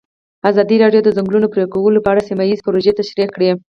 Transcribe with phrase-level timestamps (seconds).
[0.49, 3.49] ازادي راډیو د د ځنګلونو پرېکول په اړه سیمه ییزې پروژې تشریح کړې.